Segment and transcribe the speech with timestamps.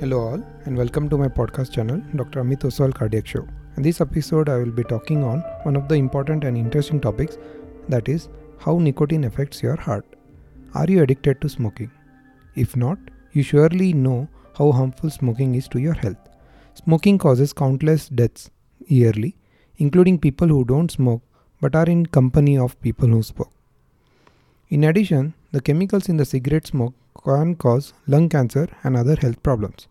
[0.00, 2.42] Hello, all, and welcome to my podcast channel, Dr.
[2.42, 3.46] Ameet Oswal Cardiac Show.
[3.76, 7.36] In this episode, I will be talking on one of the important and interesting topics
[7.90, 10.06] that is, how nicotine affects your heart.
[10.72, 11.90] Are you addicted to smoking?
[12.54, 12.96] If not,
[13.32, 16.30] you surely know how harmful smoking is to your health.
[16.82, 18.50] Smoking causes countless deaths
[18.86, 19.36] yearly,
[19.76, 21.20] including people who don't smoke
[21.60, 23.52] but are in company of people who smoke.
[24.70, 29.42] In addition, the chemicals in the cigarette smoke can cause lung cancer and other health
[29.42, 29.88] problems.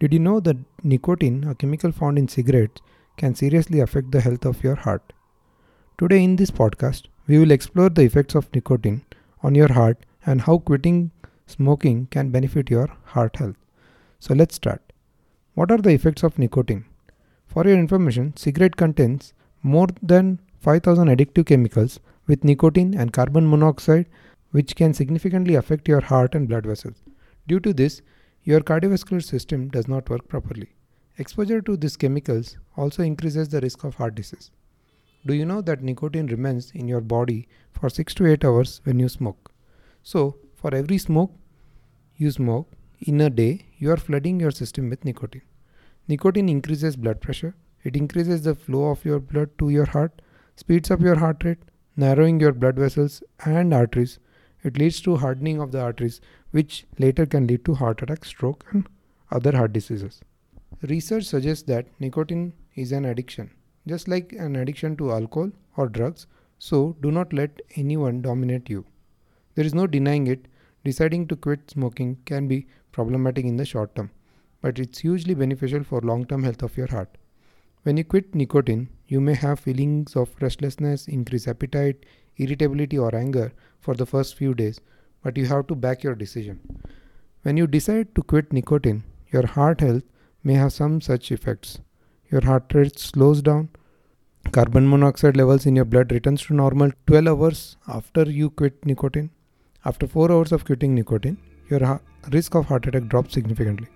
[0.00, 2.80] Did you know that nicotine, a chemical found in cigarettes,
[3.16, 5.12] can seriously affect the health of your heart?
[5.98, 9.04] Today, in this podcast, we will explore the effects of nicotine
[9.42, 11.10] on your heart and how quitting
[11.46, 13.56] smoking can benefit your heart health.
[14.20, 14.80] So, let's start.
[15.54, 16.84] What are the effects of nicotine?
[17.48, 19.32] For your information, cigarette contains
[19.64, 24.06] more than 5000 addictive chemicals with nicotine and carbon monoxide
[24.52, 27.02] which can significantly affect your heart and blood vessels.
[27.48, 28.00] Due to this,
[28.48, 30.68] your cardiovascular system does not work properly.
[31.18, 34.50] Exposure to these chemicals also increases the risk of heart disease.
[35.26, 38.98] Do you know that nicotine remains in your body for 6 to 8 hours when
[39.00, 39.52] you smoke?
[40.02, 41.34] So, for every smoke
[42.16, 45.42] you smoke in a day, you are flooding your system with nicotine.
[46.08, 50.22] Nicotine increases blood pressure, it increases the flow of your blood to your heart,
[50.56, 51.58] speeds up your heart rate,
[51.96, 54.18] narrowing your blood vessels and arteries,
[54.62, 56.20] it leads to hardening of the arteries,
[56.50, 58.88] which later can lead to heart attack, stroke, and
[59.30, 60.20] other heart diseases.
[60.82, 63.50] Research suggests that nicotine is an addiction,
[63.86, 66.26] just like an addiction to alcohol or drugs,
[66.58, 68.84] so do not let anyone dominate you.
[69.54, 70.46] There is no denying it,
[70.84, 74.10] deciding to quit smoking can be problematic in the short term,
[74.60, 77.18] but it's hugely beneficial for long term health of your heart.
[77.84, 82.04] When you quit nicotine, you may have feelings of restlessness, increased appetite,
[82.36, 84.80] irritability, or anger for the first few days,
[85.22, 86.60] but you have to back your decision.
[87.42, 90.02] When you decide to quit nicotine, your heart health
[90.44, 91.78] may have some such effects.
[92.30, 93.70] Your heart rate slows down,
[94.52, 99.30] carbon monoxide levels in your blood returns to normal 12 hours after you quit nicotine.
[99.84, 101.38] After 4 hours of quitting nicotine,
[101.70, 102.00] your
[102.32, 103.88] risk of heart attack drops significantly.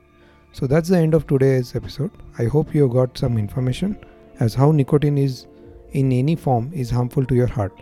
[0.53, 2.11] So that's the end of today's episode.
[2.39, 3.99] I hope you got some information
[4.41, 5.47] as how nicotine is
[5.93, 7.73] in any form is harmful to your heart.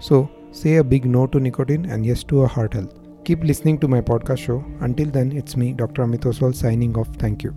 [0.00, 2.94] So say a big no to nicotine and yes to a heart health.
[3.24, 4.64] Keep listening to my podcast show.
[4.80, 6.02] Until then, it's me, Dr.
[6.02, 7.08] Ameet Oswal, signing off.
[7.16, 7.54] Thank you.